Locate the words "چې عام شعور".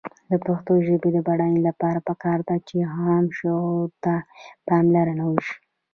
2.67-3.89